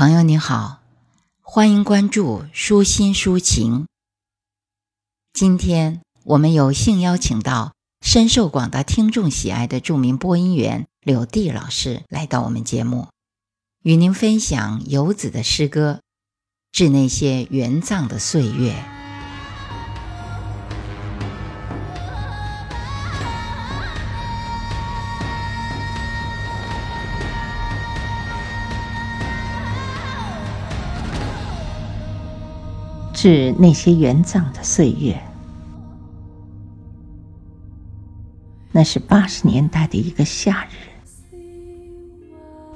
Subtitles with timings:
[0.00, 0.80] 朋友你好，
[1.42, 3.84] 欢迎关注舒心抒情。
[5.34, 13.08] 今天我们有幸邀请到深受广大听众喜爱的著名播音员柳地老师来到我们节目，
[13.82, 16.00] 与您分享游子的诗歌
[16.72, 18.72] 《致那些援藏的岁月》。
[33.22, 35.22] 致那些元藏的岁月，
[38.72, 41.36] 那是八十年代的一个夏日，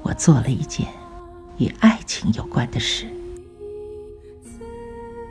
[0.03, 0.87] 我做了一件
[1.57, 3.07] 与爱情有关的事，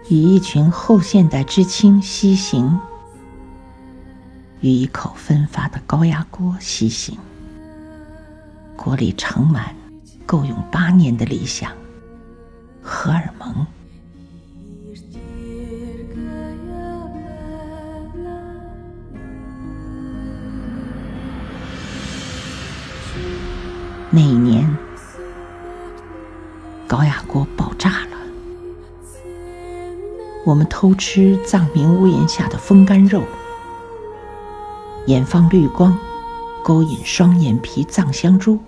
[0.10, 2.80] 与一群后现代知青西行，
[4.62, 7.16] 与一口分发的高压锅西行，
[8.76, 9.76] 锅里盛满
[10.26, 11.72] 够用八年的理想，
[12.82, 13.64] 荷尔蒙。
[24.16, 24.78] 那一年，
[26.88, 28.18] 高压锅爆炸了。
[30.46, 33.24] 我们偷吃藏民屋檐下的风干肉，
[35.08, 35.98] 眼放绿光，
[36.64, 38.60] 勾引双眼皮藏香猪，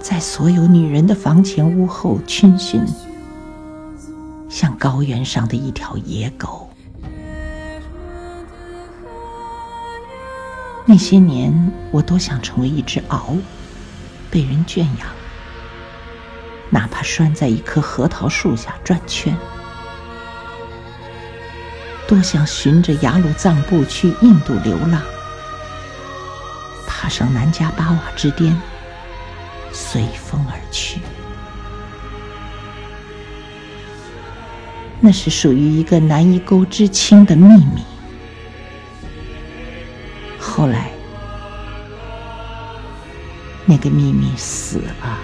[0.00, 2.84] 在所有女人的房前屋后逡巡，
[4.52, 6.68] 像高原上的一条野狗。
[10.84, 13.38] 那些年，我多想成为一只獒。
[14.30, 15.08] 被人圈养，
[16.68, 19.34] 哪怕拴在一棵核桃树下转圈。
[22.06, 25.00] 多想循着雅鲁藏布去印度流浪，
[26.86, 28.54] 爬上南迦巴瓦之巅，
[29.72, 31.00] 随风而去。
[35.02, 37.82] 那是属于一个难以沟知青的秘密。
[40.38, 40.92] 后来。
[43.64, 45.18] 那个秘密死了。